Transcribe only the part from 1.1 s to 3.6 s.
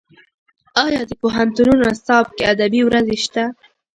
پوهنتونونو نصاب کې ادبي ورځې شته؟